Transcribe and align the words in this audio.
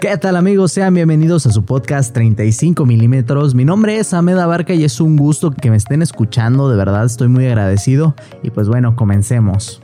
¿Qué 0.00 0.16
tal 0.16 0.36
amigos? 0.36 0.70
Sean 0.70 0.94
bienvenidos 0.94 1.44
a 1.46 1.50
su 1.50 1.64
podcast 1.64 2.14
35 2.14 2.86
milímetros. 2.86 3.56
Mi 3.56 3.64
nombre 3.64 3.98
es 3.98 4.14
Ahmed 4.14 4.38
Abarca 4.38 4.72
y 4.72 4.84
es 4.84 5.00
un 5.00 5.16
gusto 5.16 5.50
que 5.50 5.70
me 5.70 5.76
estén 5.76 6.02
escuchando. 6.02 6.70
De 6.70 6.76
verdad 6.76 7.04
estoy 7.04 7.26
muy 7.26 7.46
agradecido. 7.46 8.14
Y 8.44 8.50
pues 8.50 8.68
bueno, 8.68 8.94
comencemos. 8.94 9.82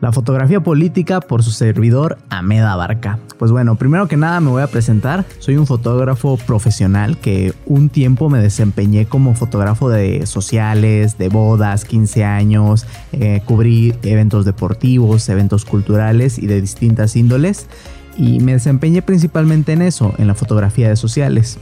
La 0.00 0.12
fotografía 0.12 0.60
política 0.60 1.20
por 1.20 1.42
su 1.42 1.50
servidor 1.50 2.16
Ameda 2.30 2.74
Barca. 2.74 3.18
Pues 3.38 3.52
bueno, 3.52 3.74
primero 3.74 4.08
que 4.08 4.16
nada 4.16 4.40
me 4.40 4.48
voy 4.48 4.62
a 4.62 4.66
presentar. 4.66 5.26
Soy 5.40 5.58
un 5.58 5.66
fotógrafo 5.66 6.38
profesional 6.38 7.18
que 7.18 7.52
un 7.66 7.90
tiempo 7.90 8.30
me 8.30 8.40
desempeñé 8.40 9.04
como 9.04 9.34
fotógrafo 9.34 9.90
de 9.90 10.24
sociales, 10.24 11.18
de 11.18 11.28
bodas, 11.28 11.84
15 11.84 12.24
años, 12.24 12.86
eh, 13.12 13.42
cubrí 13.44 13.92
eventos 14.02 14.46
deportivos, 14.46 15.28
eventos 15.28 15.66
culturales 15.66 16.38
y 16.38 16.46
de 16.46 16.62
distintas 16.62 17.14
índoles. 17.14 17.66
Y 18.16 18.40
me 18.40 18.54
desempeñé 18.54 19.02
principalmente 19.02 19.72
en 19.72 19.82
eso, 19.82 20.14
en 20.16 20.28
la 20.28 20.34
fotografía 20.34 20.88
de 20.88 20.96
sociales. 20.96 21.58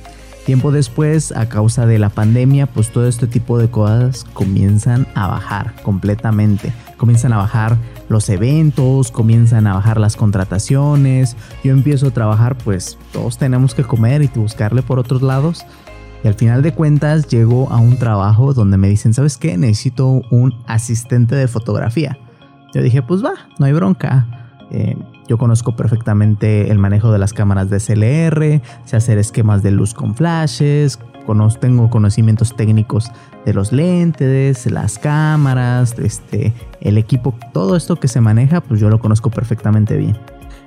Tiempo 0.46 0.70
después, 0.70 1.32
a 1.32 1.48
causa 1.48 1.86
de 1.86 1.98
la 1.98 2.08
pandemia, 2.08 2.66
pues 2.66 2.90
todo 2.90 3.08
este 3.08 3.26
tipo 3.26 3.58
de 3.58 3.68
cosas 3.68 4.24
comienzan 4.32 5.08
a 5.14 5.26
bajar 5.26 5.74
completamente. 5.82 6.72
Comienzan 6.98 7.32
a 7.32 7.38
bajar 7.38 7.78
los 8.10 8.28
eventos, 8.28 9.10
comienzan 9.10 9.66
a 9.66 9.74
bajar 9.74 9.98
las 9.98 10.16
contrataciones. 10.16 11.36
Yo 11.64 11.72
empiezo 11.72 12.08
a 12.08 12.10
trabajar, 12.10 12.58
pues 12.58 12.98
todos 13.12 13.38
tenemos 13.38 13.74
que 13.74 13.84
comer 13.84 14.20
y 14.20 14.28
buscarle 14.28 14.82
por 14.82 14.98
otros 14.98 15.22
lados. 15.22 15.64
Y 16.22 16.28
al 16.28 16.34
final 16.34 16.62
de 16.62 16.74
cuentas 16.74 17.28
llego 17.28 17.70
a 17.70 17.78
un 17.78 17.96
trabajo 17.96 18.52
donde 18.52 18.76
me 18.76 18.88
dicen, 18.88 19.14
¿sabes 19.14 19.38
qué? 19.38 19.56
Necesito 19.56 20.20
un 20.30 20.54
asistente 20.66 21.34
de 21.34 21.48
fotografía. 21.48 22.18
Yo 22.74 22.82
dije, 22.82 23.02
pues 23.02 23.24
va, 23.24 23.32
no 23.58 23.66
hay 23.66 23.72
bronca. 23.72 24.26
Eh, 24.70 24.96
yo 25.28 25.38
conozco 25.38 25.76
perfectamente 25.76 26.70
el 26.70 26.78
manejo 26.78 27.12
de 27.12 27.18
las 27.18 27.32
cámaras 27.32 27.70
DSLR, 27.70 28.60
sé 28.84 28.96
hacer 28.96 29.18
esquemas 29.18 29.62
de 29.62 29.70
luz 29.70 29.94
con 29.94 30.14
flashes, 30.14 30.98
tengo 31.60 31.90
conocimientos 31.90 32.56
técnicos 32.56 33.10
de 33.44 33.52
los 33.52 33.72
lentes, 33.72 34.66
las 34.70 34.98
cámaras, 34.98 35.98
este, 35.98 36.52
el 36.80 36.98
equipo, 36.98 37.34
todo 37.52 37.76
esto 37.76 37.96
que 37.96 38.08
se 38.08 38.20
maneja, 38.20 38.60
pues 38.60 38.80
yo 38.80 38.88
lo 38.88 38.98
conozco 38.98 39.30
perfectamente 39.30 39.96
bien. 39.96 40.16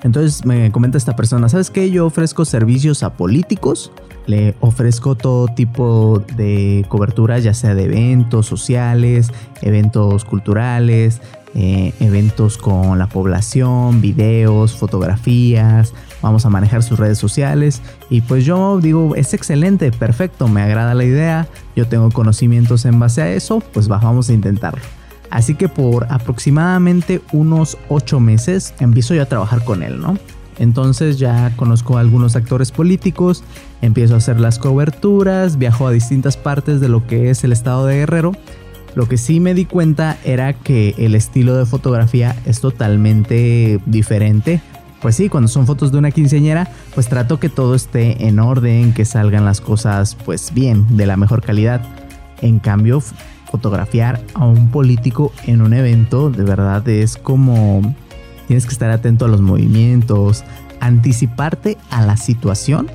Entonces 0.03 0.45
me 0.45 0.71
comenta 0.71 0.97
esta 0.97 1.15
persona, 1.15 1.47
¿sabes 1.49 1.69
qué? 1.69 1.91
Yo 1.91 2.05
ofrezco 2.05 2.45
servicios 2.45 3.03
a 3.03 3.13
políticos, 3.13 3.91
le 4.25 4.55
ofrezco 4.59 5.15
todo 5.15 5.47
tipo 5.47 6.23
de 6.35 6.85
cobertura, 6.89 7.39
ya 7.39 7.53
sea 7.53 7.75
de 7.75 7.85
eventos 7.85 8.47
sociales, 8.47 9.31
eventos 9.61 10.25
culturales, 10.25 11.21
eh, 11.53 11.93
eventos 11.99 12.57
con 12.57 12.97
la 12.97 13.07
población, 13.07 14.01
videos, 14.01 14.75
fotografías, 14.75 15.93
vamos 16.21 16.45
a 16.45 16.49
manejar 16.49 16.83
sus 16.83 16.99
redes 16.99 17.17
sociales 17.17 17.81
y 18.09 18.21
pues 18.21 18.45
yo 18.45 18.79
digo, 18.79 19.15
es 19.15 19.33
excelente, 19.33 19.91
perfecto, 19.91 20.47
me 20.47 20.61
agrada 20.61 20.93
la 20.93 21.03
idea, 21.03 21.47
yo 21.75 21.87
tengo 21.87 22.09
conocimientos 22.11 22.85
en 22.85 22.99
base 22.99 23.21
a 23.21 23.33
eso, 23.33 23.61
pues 23.73 23.87
vamos 23.87 24.29
a 24.29 24.33
intentarlo. 24.33 24.81
Así 25.29 25.55
que 25.55 25.69
por 25.69 26.07
aproximadamente 26.09 27.21
unos 27.31 27.77
8 27.89 28.19
meses 28.19 28.73
empiezo 28.79 29.13
yo 29.13 29.23
a 29.23 29.27
trabajar 29.27 29.63
con 29.63 29.81
él, 29.81 29.99
¿no? 29.99 30.17
Entonces 30.59 31.17
ya 31.17 31.53
conozco 31.55 31.97
a 31.97 32.01
algunos 32.01 32.35
actores 32.35 32.71
políticos, 32.71 33.43
empiezo 33.81 34.15
a 34.15 34.17
hacer 34.17 34.39
las 34.39 34.59
coberturas, 34.59 35.57
viajo 35.57 35.87
a 35.87 35.91
distintas 35.91 36.37
partes 36.37 36.81
de 36.81 36.89
lo 36.89 37.07
que 37.07 37.29
es 37.29 37.43
el 37.43 37.51
estado 37.51 37.85
de 37.85 37.95
Guerrero 37.95 38.33
lo 38.95 39.07
que 39.07 39.17
sí 39.17 39.39
me 39.39 39.53
di 39.53 39.65
cuenta 39.65 40.17
era 40.25 40.53
que 40.53 40.95
el 40.97 41.15
estilo 41.15 41.55
de 41.55 41.65
fotografía 41.65 42.35
es 42.45 42.59
totalmente 42.59 43.79
diferente. 43.85 44.61
Pues 45.01 45.15
sí, 45.15 45.29
cuando 45.29 45.47
son 45.47 45.65
fotos 45.65 45.91
de 45.91 45.97
una 45.97 46.11
quinceañera, 46.11 46.69
pues 46.93 47.07
trato 47.07 47.39
que 47.39 47.49
todo 47.49 47.73
esté 47.73 48.27
en 48.27 48.39
orden, 48.39 48.93
que 48.93 49.03
salgan 49.03 49.45
las 49.45 49.59
cosas 49.59 50.15
pues 50.15 50.53
bien, 50.53 50.95
de 50.95 51.07
la 51.07 51.17
mejor 51.17 51.41
calidad. 51.41 51.81
En 52.41 52.59
cambio, 52.59 53.01
fotografiar 53.51 54.21
a 54.35 54.45
un 54.45 54.69
político 54.69 55.31
en 55.45 55.61
un 55.61 55.73
evento 55.73 56.29
de 56.29 56.43
verdad 56.43 56.87
es 56.87 57.17
como 57.17 57.81
tienes 58.47 58.65
que 58.65 58.73
estar 58.73 58.91
atento 58.91 59.25
a 59.25 59.27
los 59.27 59.41
movimientos, 59.41 60.43
anticiparte 60.79 61.77
a 61.89 62.05
la 62.05 62.17
situación 62.17 62.91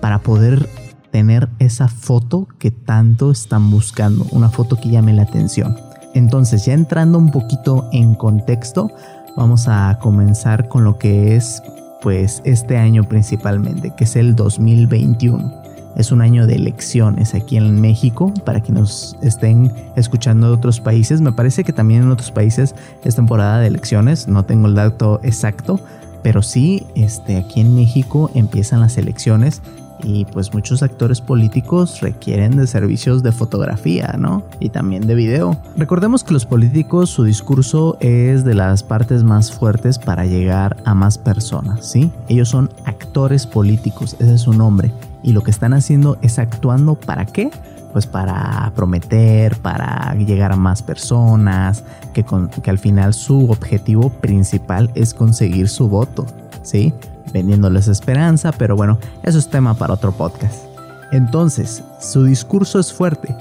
para 0.00 0.20
poder 0.20 0.68
tener 1.10 1.48
esa 1.58 1.88
foto 1.88 2.46
que 2.58 2.70
tanto 2.70 3.30
están 3.30 3.70
buscando, 3.70 4.26
una 4.32 4.50
foto 4.50 4.76
que 4.76 4.90
llame 4.90 5.12
la 5.12 5.22
atención. 5.22 5.76
Entonces, 6.14 6.64
ya 6.64 6.72
entrando 6.72 7.18
un 7.18 7.30
poquito 7.30 7.88
en 7.92 8.14
contexto, 8.14 8.90
vamos 9.36 9.68
a 9.68 9.98
comenzar 10.00 10.68
con 10.68 10.82
lo 10.82 10.98
que 10.98 11.36
es 11.36 11.62
pues 12.00 12.42
este 12.44 12.78
año 12.78 13.04
principalmente, 13.04 13.92
que 13.96 14.04
es 14.04 14.16
el 14.16 14.34
2021. 14.34 15.62
Es 15.96 16.12
un 16.12 16.20
año 16.20 16.46
de 16.46 16.56
elecciones 16.56 17.34
aquí 17.34 17.56
en 17.56 17.80
México, 17.80 18.32
para 18.44 18.60
que 18.60 18.72
nos 18.72 19.16
estén 19.22 19.72
escuchando 19.96 20.48
de 20.48 20.54
otros 20.54 20.80
países. 20.80 21.20
Me 21.20 21.32
parece 21.32 21.64
que 21.64 21.72
también 21.72 22.02
en 22.02 22.10
otros 22.10 22.30
países 22.30 22.74
es 23.02 23.16
temporada 23.16 23.60
de 23.60 23.68
elecciones, 23.68 24.28
no 24.28 24.44
tengo 24.44 24.66
el 24.68 24.74
dato 24.74 25.20
exacto, 25.22 25.80
pero 26.22 26.42
sí, 26.42 26.86
este, 26.96 27.36
aquí 27.36 27.60
en 27.60 27.74
México 27.74 28.30
empiezan 28.34 28.80
las 28.80 28.98
elecciones 28.98 29.62
y 30.02 30.24
pues 30.26 30.52
muchos 30.52 30.82
actores 30.82 31.20
políticos 31.20 32.00
requieren 32.00 32.56
de 32.56 32.66
servicios 32.66 33.22
de 33.22 33.32
fotografía, 33.32 34.14
¿no? 34.18 34.44
Y 34.60 34.70
también 34.70 35.06
de 35.06 35.14
video. 35.14 35.56
Recordemos 35.76 36.24
que 36.24 36.32
los 36.32 36.46
políticos, 36.46 37.10
su 37.10 37.24
discurso 37.24 37.96
es 38.00 38.44
de 38.44 38.54
las 38.54 38.82
partes 38.82 39.22
más 39.22 39.52
fuertes 39.52 39.98
para 39.98 40.26
llegar 40.26 40.76
a 40.84 40.94
más 40.94 41.18
personas, 41.18 41.86
¿sí? 41.86 42.10
Ellos 42.28 42.48
son 42.48 42.70
actores 42.84 43.46
políticos, 43.46 44.16
ese 44.18 44.34
es 44.34 44.42
su 44.42 44.52
nombre. 44.52 44.92
Y 45.22 45.32
lo 45.32 45.42
que 45.42 45.50
están 45.50 45.72
haciendo 45.74 46.18
es 46.22 46.38
actuando 46.38 46.94
para 46.94 47.26
qué? 47.26 47.50
Pues 47.92 48.06
para 48.06 48.70
prometer, 48.76 49.56
para 49.56 50.14
llegar 50.14 50.52
a 50.52 50.56
más 50.56 50.82
personas, 50.82 51.82
que, 52.12 52.24
que 52.62 52.70
al 52.70 52.78
final 52.78 53.14
su 53.14 53.50
objetivo 53.50 54.10
principal 54.10 54.90
es 54.94 55.14
conseguir 55.14 55.68
su 55.68 55.88
voto, 55.88 56.26
¿sí? 56.62 56.92
Vendiéndoles 57.32 57.88
esperanza, 57.88 58.52
pero 58.52 58.76
bueno, 58.76 58.98
eso 59.22 59.38
es 59.38 59.48
tema 59.48 59.74
para 59.74 59.94
otro 59.94 60.12
podcast. 60.12 60.64
Entonces, 61.12 61.82
su 62.00 62.24
discurso 62.24 62.78
es 62.80 62.92
fuerte, 62.92 63.34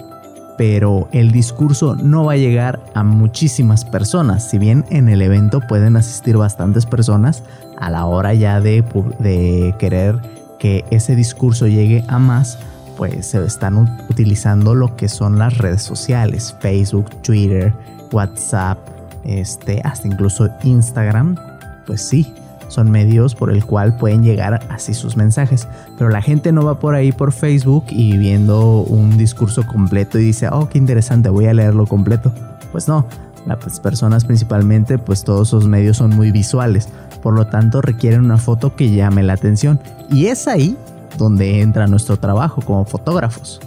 pero 0.58 1.08
el 1.12 1.32
discurso 1.32 1.96
no 1.96 2.26
va 2.26 2.34
a 2.34 2.38
llegar 2.38 2.80
a 2.94 3.04
muchísimas 3.04 3.84
personas. 3.86 4.50
Si 4.50 4.58
bien 4.58 4.86
en 4.90 5.10
el 5.10 5.22
evento 5.22 5.62
pueden 5.62 5.98
asistir 5.98 6.38
bastantes 6.38 6.86
personas, 6.86 7.44
a 7.78 7.90
la 7.90 8.06
hora 8.06 8.34
ya 8.34 8.62
de, 8.62 8.84
querer 9.80 10.20
que 10.60 10.86
ese 10.92 11.16
discurso 11.16 11.68
llegue 11.68 12.04
a 12.08 12.20
más, 12.20 12.58
pues 12.98 13.28
se 13.28 13.44
están 13.44 13.78
utilizando 14.10 14.74
lo 14.74 14.96
que 14.96 15.10
son 15.10 15.38
las 15.38 15.58
redes 15.58 15.82
sociales, 15.82 16.56
Facebook, 16.60 17.10
Twitter, 17.22 17.74
WhatsApp, 18.12 18.78
este, 19.26 19.82
hasta 19.84 20.08
incluso 20.08 20.50
Instagram. 20.64 21.36
Pues 21.86 22.02
sí, 22.02 22.34
son 22.68 22.92
medios 22.92 23.36
por 23.36 23.52
el 23.52 23.66
cual 23.66 23.98
pueden 23.98 24.24
llegar 24.24 24.66
así 24.70 24.94
sus 24.94 25.18
mensajes. 25.18 25.68
Pero 25.98 26.10
la 26.10 26.22
gente 26.22 26.52
no 26.52 26.66
va 26.66 26.80
por 26.80 26.96
ahí 26.96 27.12
por 27.12 27.32
Facebook 27.32 27.86
y 27.90 28.18
viendo 28.18 28.82
un 28.82 29.18
discurso 29.18 29.66
completo 29.66 30.20
y 30.20 30.26
dice, 30.26 30.50
oh, 30.52 30.70
qué 30.70 30.78
interesante, 30.78 31.30
voy 31.30 31.46
a 31.46 31.54
leerlo 31.54 31.86
completo. 31.86 32.32
Pues 32.72 32.88
no, 32.88 33.08
las 33.46 33.80
personas 33.80 34.26
principalmente, 34.26 34.98
pues 34.98 35.24
todos 35.24 35.50
esos 35.50 35.68
medios 35.68 35.98
son 35.98 36.16
muy 36.16 36.32
visuales. 36.32 36.90
Por 37.22 37.34
lo 37.34 37.48
tanto, 37.48 37.82
requieren 37.82 38.24
una 38.26 38.38
foto 38.38 38.76
que 38.76 38.92
llame 38.92 39.24
la 39.24 39.34
atención. 39.34 39.80
Y 40.12 40.28
es 40.28 40.48
ahí 40.48 40.78
donde 41.18 41.62
entra 41.62 41.88
nuestro 41.88 42.18
trabajo 42.18 42.62
como 42.62 42.86
fotógrafos. 42.86 43.60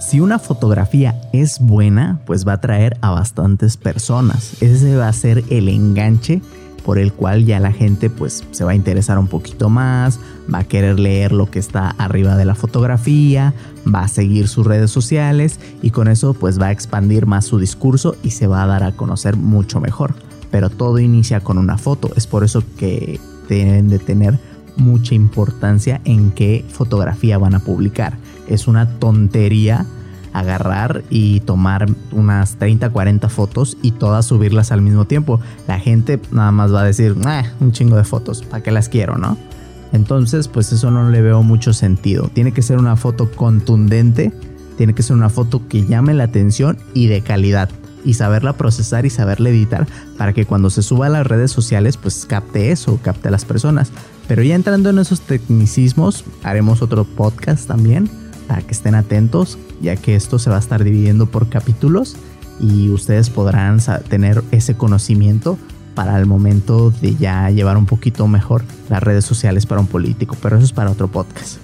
Si 0.00 0.20
una 0.20 0.38
fotografía 0.38 1.14
es 1.32 1.58
buena, 1.58 2.18
pues 2.26 2.46
va 2.46 2.52
a 2.52 2.56
atraer 2.56 2.96
a 3.00 3.10
bastantes 3.10 3.76
personas. 3.76 4.60
Ese 4.60 4.96
va 4.96 5.08
a 5.08 5.12
ser 5.12 5.44
el 5.48 5.68
enganche 5.68 6.42
por 6.84 6.98
el 6.98 7.12
cual 7.12 7.44
ya 7.44 7.60
la 7.60 7.72
gente 7.72 8.10
pues 8.10 8.44
se 8.50 8.64
va 8.64 8.72
a 8.72 8.74
interesar 8.74 9.18
un 9.18 9.28
poquito 9.28 9.68
más, 9.68 10.18
va 10.52 10.58
a 10.58 10.64
querer 10.64 10.98
leer 10.98 11.32
lo 11.32 11.50
que 11.50 11.58
está 11.58 11.90
arriba 11.90 12.36
de 12.36 12.44
la 12.44 12.54
fotografía, 12.54 13.54
va 13.92 14.02
a 14.02 14.08
seguir 14.08 14.48
sus 14.48 14.66
redes 14.66 14.90
sociales 14.90 15.58
y 15.82 15.90
con 15.90 16.08
eso 16.08 16.34
pues 16.34 16.60
va 16.60 16.66
a 16.66 16.72
expandir 16.72 17.26
más 17.26 17.44
su 17.44 17.58
discurso 17.58 18.16
y 18.22 18.30
se 18.30 18.46
va 18.46 18.62
a 18.62 18.66
dar 18.66 18.82
a 18.82 18.92
conocer 18.92 19.36
mucho 19.36 19.80
mejor. 19.80 20.14
Pero 20.50 20.68
todo 20.70 20.98
inicia 20.98 21.40
con 21.40 21.56
una 21.58 21.78
foto, 21.78 22.10
es 22.16 22.26
por 22.26 22.44
eso 22.44 22.62
que 22.76 23.20
deben 23.48 23.88
de 23.88 23.98
tener 23.98 24.38
mucha 24.76 25.14
importancia 25.14 26.00
en 26.04 26.30
qué 26.30 26.64
fotografía 26.68 27.38
van 27.38 27.54
a 27.54 27.60
publicar. 27.60 28.16
Es 28.48 28.66
una 28.66 28.98
tontería 28.98 29.86
agarrar 30.32 31.02
y 31.10 31.40
tomar 31.40 31.86
unas 32.10 32.56
30, 32.56 32.90
40 32.90 33.28
fotos 33.28 33.76
y 33.82 33.92
todas 33.92 34.26
subirlas 34.26 34.72
al 34.72 34.82
mismo 34.82 35.04
tiempo. 35.04 35.40
La 35.68 35.78
gente 35.78 36.20
nada 36.30 36.50
más 36.50 36.72
va 36.72 36.82
a 36.82 36.84
decir, 36.84 37.16
ah, 37.24 37.44
un 37.60 37.72
chingo 37.72 37.96
de 37.96 38.04
fotos, 38.04 38.42
¿para 38.42 38.62
qué 38.62 38.70
las 38.70 38.88
quiero, 38.88 39.18
no? 39.18 39.36
Entonces, 39.92 40.48
pues 40.48 40.72
eso 40.72 40.90
no 40.90 41.10
le 41.10 41.20
veo 41.20 41.42
mucho 41.42 41.72
sentido. 41.72 42.30
Tiene 42.32 42.52
que 42.52 42.62
ser 42.62 42.78
una 42.78 42.96
foto 42.96 43.30
contundente, 43.30 44.32
tiene 44.78 44.94
que 44.94 45.02
ser 45.02 45.16
una 45.16 45.28
foto 45.28 45.68
que 45.68 45.84
llame 45.84 46.14
la 46.14 46.24
atención 46.24 46.78
y 46.94 47.06
de 47.06 47.20
calidad. 47.20 47.68
y 48.04 48.14
saberla 48.14 48.54
procesar 48.54 49.06
y 49.06 49.10
saberla 49.10 49.50
editar 49.50 49.86
para 50.18 50.32
que 50.32 50.44
cuando 50.44 50.70
se 50.70 50.82
suba 50.82 51.06
a 51.06 51.08
las 51.08 51.24
redes 51.24 51.52
sociales 51.52 51.96
pues 51.96 52.26
capte 52.26 52.72
eso, 52.72 52.98
capte 53.00 53.28
a 53.28 53.30
las 53.30 53.44
personas. 53.44 53.92
Pero 54.26 54.42
ya 54.42 54.56
entrando 54.56 54.90
en 54.90 54.98
esos 54.98 55.20
tecnicismos, 55.20 56.24
haremos 56.42 56.82
otro 56.82 57.04
podcast 57.04 57.68
también 57.68 58.10
que 58.60 58.72
estén 58.72 58.94
atentos, 58.94 59.58
ya 59.80 59.96
que 59.96 60.14
esto 60.14 60.38
se 60.38 60.50
va 60.50 60.56
a 60.56 60.60
estar 60.60 60.84
dividiendo 60.84 61.26
por 61.26 61.48
capítulos 61.48 62.16
y 62.60 62.90
ustedes 62.90 63.30
podrán 63.30 63.78
tener 64.08 64.42
ese 64.50 64.76
conocimiento 64.76 65.58
para 65.94 66.18
el 66.18 66.26
momento 66.26 66.90
de 66.90 67.16
ya 67.16 67.50
llevar 67.50 67.76
un 67.76 67.86
poquito 67.86 68.26
mejor 68.26 68.64
las 68.88 69.02
redes 69.02 69.24
sociales 69.24 69.66
para 69.66 69.80
un 69.80 69.86
político, 69.86 70.36
pero 70.40 70.56
eso 70.56 70.64
es 70.64 70.72
para 70.72 70.90
otro 70.90 71.08
podcast. 71.08 71.58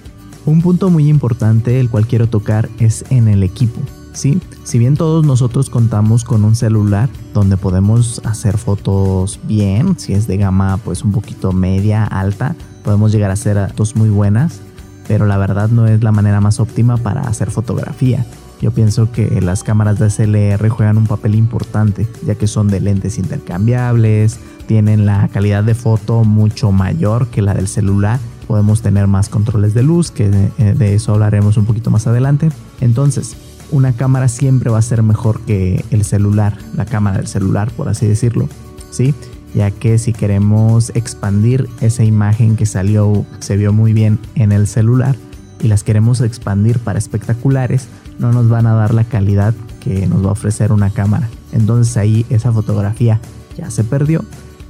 Un 0.47 0.63
punto 0.63 0.91
muy 0.91 1.09
importante 1.09 1.81
el 1.81 1.91
cual 1.91 2.07
quiero 2.07 2.29
tocar 2.29 2.69
es 2.79 3.05
en 3.11 3.29
el 3.29 3.43
equipo. 3.43 3.81
¿sí? 4.13 4.41
Si 4.65 4.79
bien 4.79 4.97
todos 4.97 5.25
nosotros 5.25 5.71
contamos 5.71 6.25
con 6.25 6.45
un 6.45 6.57
celular 6.57 7.09
donde 7.33 7.57
podemos 7.57 8.21
hacer 8.25 8.59
fotos 8.59 9.41
bien, 9.45 9.99
si 9.99 10.13
es 10.13 10.27
de 10.27 10.37
gama 10.37 10.79
pues 10.79 11.03
un 11.03 11.13
poquito 11.13 11.53
media, 11.53 12.05
alta, 12.05 12.57
podemos 12.83 13.13
llegar 13.13 13.31
a 13.31 13.35
hacer 13.35 13.69
fotos 13.69 13.97
muy 13.97 14.11
buenas, 14.11 14.61
pero 15.09 15.27
la 15.27 15.39
verdad 15.39 15.71
no 15.71 15.87
es 15.87 16.05
la 16.05 16.13
manera 16.13 16.41
más 16.41 16.61
óptima 16.61 16.99
para 16.99 17.23
hacer 17.23 17.51
fotografía. 17.51 18.25
Yo 18.61 18.73
pienso 18.73 19.11
que 19.11 19.41
las 19.41 19.63
cámaras 19.65 19.99
de 19.99 20.11
SLR 20.11 20.69
juegan 20.69 20.99
un 20.99 21.07
papel 21.07 21.35
importante, 21.35 22.07
ya 22.27 22.35
que 22.35 22.47
son 22.47 22.69
de 22.69 22.81
lentes 22.81 23.19
intercambiables, 23.19 24.39
tienen 24.67 25.07
la 25.07 25.29
calidad 25.29 25.65
de 25.65 25.75
foto 25.75 26.25
mucho 26.25 26.73
mayor 26.73 27.29
que 27.29 27.41
la 27.41 27.55
del 27.55 27.69
celular, 27.69 28.19
podemos 28.47 28.83
tener 28.83 29.07
más 29.07 29.29
controles 29.29 29.75
de 29.75 29.83
luz, 29.83 30.11
que 30.11 30.27
eh, 30.59 30.75
de 30.77 30.95
eso 30.95 31.15
hablaremos 31.15 31.57
un 31.57 31.67
poquito 31.67 31.91
más 31.91 32.07
adelante. 32.07 32.51
Entonces, 32.81 33.37
una 33.71 33.93
cámara 33.93 34.29
siempre 34.29 34.71
va 34.71 34.79
a 34.79 34.83
ser 34.83 35.03
mejor 35.03 35.41
que 35.41 35.85
el 35.91 36.05
celular, 36.05 36.59
la 36.75 36.85
cámara 36.85 37.19
del 37.19 37.29
celular, 37.29 37.71
por 37.71 37.89
así 37.89 38.07
decirlo, 38.07 38.49
¿sí? 38.91 39.15
Ya 39.55 39.71
que 39.71 39.99
si 39.99 40.13
queremos 40.13 40.91
expandir 40.95 41.69
esa 41.81 42.05
imagen 42.05 42.57
que 42.57 42.67
salió, 42.67 43.25
se 43.41 43.57
vio 43.57 43.73
muy 43.73 43.93
bien 43.93 44.19
en 44.35 44.53
el 44.53 44.67
celular 44.67 45.17
y 45.61 45.69
las 45.69 45.83
queremos 45.83 46.21
expandir 46.21 46.79
para 46.79 46.99
espectaculares, 46.99 47.89
no 48.19 48.33
nos 48.33 48.49
van 48.49 48.67
a 48.67 48.75
dar 48.75 48.95
la 48.95 49.05
calidad 49.05 49.55
que 49.81 50.07
nos 50.07 50.25
va 50.25 50.29
a 50.31 50.33
ofrecer 50.33 50.73
una 50.73 50.91
cámara. 50.91 51.29
Entonces 51.53 51.97
ahí 51.97 52.27
esa 52.31 52.53
fotografía 52.53 53.21
ya 53.57 53.71
se 53.71 53.85
perdió. 53.85 54.25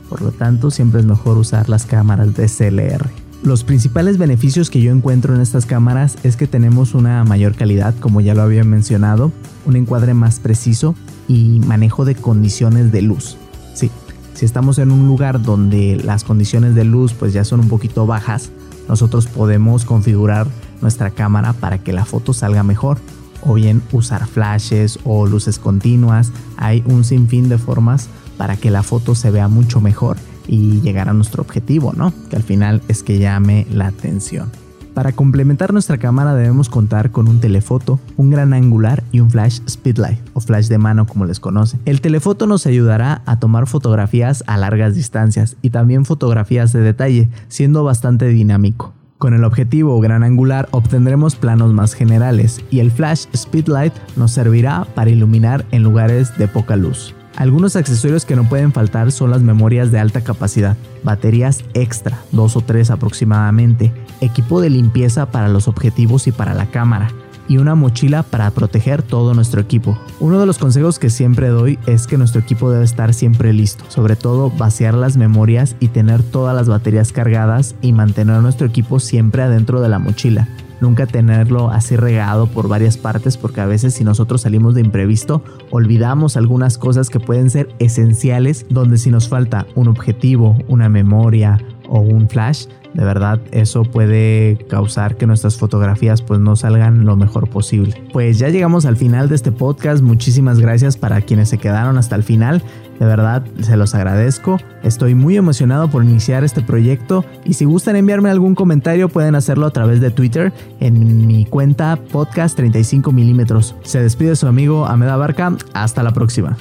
Por 0.09 0.23
lo 0.23 0.33
tanto, 0.33 0.71
siempre 0.71 1.01
es 1.01 1.07
mejor 1.07 1.37
usar 1.37 1.69
las 1.69 1.85
cámaras 1.85 2.35
de 2.35 2.47
CLR. 2.49 3.11
Los 3.43 3.63
principales 3.63 4.19
beneficios 4.19 4.69
que 4.69 4.81
yo 4.81 4.91
encuentro 4.91 5.35
en 5.35 5.41
estas 5.41 5.65
cámaras 5.65 6.17
es 6.25 6.37
que 6.37 6.47
tenemos 6.47 6.95
una 6.95 7.23
mayor 7.25 7.55
calidad, 7.55 7.95
como 8.01 8.21
ya 8.21 8.35
lo 8.35 8.43
había 8.43 8.65
mencionado, 8.65 9.31
un 9.65 9.77
encuadre 9.77 10.13
más 10.13 10.41
preciso 10.41 10.95
y 11.29 11.61
manejo 11.61 12.05
de 12.05 12.17
condiciones 12.17 12.91
de 12.91 13.03
luz. 13.03 13.37
Sí, 13.75 13.91
si 14.39 14.45
estamos 14.45 14.79
en 14.79 14.93
un 14.93 15.09
lugar 15.09 15.43
donde 15.43 15.97
las 15.97 16.23
condiciones 16.23 16.77
de 16.77 16.85
luz 16.85 17.13
pues 17.13 17.33
ya 17.33 17.43
son 17.43 17.59
un 17.59 17.69
poquito 17.69 18.07
bajas, 18.07 18.53
nosotros 18.89 19.27
podemos 19.27 19.85
configurar 19.85 20.47
nuestra 20.81 21.11
cámara 21.11 21.55
para 21.55 21.79
que 21.79 21.93
la 21.93 22.05
foto 22.05 22.33
salga 22.33 22.63
mejor 22.63 22.99
o 23.45 23.55
bien 23.55 23.83
usar 23.91 24.29
flashes 24.29 25.01
o 25.03 25.27
luces 25.27 25.59
continuas. 25.59 26.31
Hay 26.57 26.85
un 26.87 27.03
sinfín 27.03 27.49
de 27.49 27.59
formas 27.59 28.09
para 28.37 28.57
que 28.57 28.71
la 28.71 28.85
foto 28.85 29.17
se 29.17 29.33
vea 29.33 29.49
mucho 29.49 29.81
mejor 29.81 30.17
y 30.47 30.81
llegar 30.83 31.09
a 31.09 31.15
nuestro 31.15 31.43
objetivo, 31.43 31.93
¿no? 31.97 32.13
Que 32.31 32.37
al 32.37 32.45
final 32.45 32.81
es 32.87 33.03
que 33.03 33.19
llame 33.19 33.67
la 33.73 33.89
atención. 33.89 34.53
Para 34.99 35.13
complementar 35.13 35.73
nuestra 35.73 35.97
cámara 35.97 36.35
debemos 36.35 36.69
contar 36.69 37.13
con 37.13 37.29
un 37.29 37.39
telefoto, 37.39 38.01
un 38.17 38.31
gran 38.31 38.53
angular 38.53 39.05
y 39.13 39.21
un 39.21 39.31
flash 39.31 39.61
speedlight 39.69 40.19
o 40.33 40.41
flash 40.41 40.67
de 40.67 40.77
mano 40.77 41.07
como 41.07 41.25
les 41.25 41.39
conocen. 41.39 41.79
El 41.85 42.01
telefoto 42.01 42.49
nos 42.49 42.67
ayudará 42.67 43.23
a 43.25 43.39
tomar 43.39 43.69
fotografías 43.69 44.43
a 44.49 44.57
largas 44.57 44.97
distancias 44.97 45.57
y 45.63 45.71
también 45.71 46.05
fotografías 46.05 46.73
de 46.73 46.81
detalle, 46.81 47.29
siendo 47.47 47.85
bastante 47.85 48.27
dinámico. 48.27 48.93
Con 49.19 49.35
el 49.35 49.45
objetivo 49.45 50.01
gran 50.01 50.25
angular 50.25 50.67
obtendremos 50.73 51.37
planos 51.37 51.73
más 51.73 51.95
generales 51.95 52.61
y 52.69 52.81
el 52.81 52.91
flash 52.91 53.27
speedlight 53.37 53.93
nos 54.17 54.33
servirá 54.33 54.85
para 54.97 55.11
iluminar 55.11 55.65
en 55.71 55.85
lugares 55.85 56.37
de 56.39 56.49
poca 56.49 56.75
luz. 56.75 57.15
Algunos 57.39 57.77
accesorios 57.77 58.25
que 58.25 58.35
no 58.35 58.49
pueden 58.49 58.73
faltar 58.73 59.13
son 59.13 59.31
las 59.31 59.43
memorias 59.43 59.93
de 59.93 60.01
alta 60.01 60.23
capacidad, 60.23 60.77
baterías 61.05 61.63
extra, 61.73 62.19
dos 62.33 62.57
o 62.57 62.63
tres 62.63 62.91
aproximadamente, 62.91 63.93
equipo 64.21 64.61
de 64.61 64.71
limpieza 64.71 65.31
para 65.31 65.47
los 65.47 65.69
objetivos 65.69 66.27
y 66.27 66.33
para 66.33 66.53
la 66.53 66.67
cámara, 66.67 67.13
y 67.49 67.59
una 67.59 67.75
mochila 67.75 68.23
para 68.23 68.51
proteger 68.51 69.03
todo 69.03 69.35
nuestro 69.35 69.61
equipo. 69.61 69.99
Uno 70.21 70.39
de 70.39 70.47
los 70.47 70.59
consejos 70.59 70.99
que 70.99 71.11
siempre 71.11 71.49
doy 71.49 71.79
es 71.87 72.07
que 72.07 72.19
nuestro 72.19 72.41
equipo 72.41 72.71
debe 72.71 72.85
estar 72.85 73.15
siempre 73.15 73.53
listo, 73.53 73.85
sobre 73.89 74.17
todo 74.17 74.51
vaciar 74.51 74.95
las 74.95 75.17
memorias 75.17 75.77
y 75.81 75.89
tener 75.89 76.23
todas 76.23 76.55
las 76.55 76.69
baterías 76.69 77.13
cargadas 77.13 77.75
y 77.83 77.93
mantener 77.93 78.41
nuestro 78.43 78.67
equipo 78.67 79.01
siempre 79.01 79.43
adentro 79.43 79.81
de 79.81 79.89
la 79.89 79.99
mochila. 79.99 80.49
Nunca 80.81 81.07
tenerlo 81.07 81.71
así 81.71 81.97
regado 81.97 82.47
por 82.47 82.69
varias 82.69 82.97
partes 82.97 83.37
porque 83.37 83.61
a 83.61 83.67
veces 83.67 83.95
si 83.95 84.05
nosotros 84.05 84.43
salimos 84.43 84.75
de 84.75 84.81
imprevisto 84.81 85.43
olvidamos 85.71 86.37
algunas 86.37 86.79
cosas 86.79 87.11
que 87.11 87.19
pueden 87.19 87.51
ser 87.51 87.69
esenciales 87.81 88.65
donde 88.71 88.99
si 88.99 89.11
nos 89.11 89.29
falta 89.29 89.67
un 89.75 89.89
objetivo, 89.89 90.57
una 90.69 90.89
memoria 90.89 91.59
o 91.89 92.01
un 92.01 92.29
flash, 92.29 92.67
de 92.95 93.05
verdad 93.05 93.41
eso 93.53 93.83
puede 93.83 94.59
causar 94.69 95.17
que 95.17 95.27
nuestras 95.27 95.57
fotografías 95.57 96.23
pues 96.23 96.41
no 96.41 96.57
salgan 96.57 97.05
lo 97.05 97.17
mejor 97.17 97.49
posible. 97.49 98.03
Pues 98.13 98.39
ya 98.39 98.49
llegamos 98.49 98.87
al 98.87 98.97
final 98.97 99.29
de 99.29 99.35
este 99.35 99.53
podcast, 99.53 100.03
muchísimas 100.03 100.59
gracias 100.59 100.97
para 100.97 101.21
quienes 101.21 101.49
se 101.49 101.59
quedaron 101.59 101.99
hasta 101.99 102.17
el 102.17 102.23
final, 102.23 102.63
de 102.99 103.07
verdad 103.07 103.45
se 103.61 103.77
los 103.77 103.95
agradezco, 103.95 104.59
estoy 104.83 105.15
muy 105.15 105.37
emocionado 105.37 105.89
por 105.89 106.05
iniciar 106.05 106.45
este 106.45 106.63
proyecto 106.63 107.25
y 107.45 107.55
si 107.55 107.65
gustan 107.65 107.97
enviarme 107.97 108.31
algún 108.31 108.55
comentario 108.55 109.09
pueden 109.09 109.35
hacerlo 109.35 109.67
a 109.67 109.71
través 109.71 110.01
de 110.01 110.11
Twitter 110.11 110.53
en 110.81 111.27
mi 111.27 111.45
cuenta 111.45 111.99
podcast 112.11 112.57
35 112.57 113.13
milímetros. 113.13 113.75
Se 113.83 114.03
despide 114.03 114.37
su 114.37 114.47
amigo 114.47 114.87
Ameda 114.87 115.17
Barca, 115.17 115.57
hasta 115.75 116.03
la 116.03 116.13
próxima. 116.13 116.57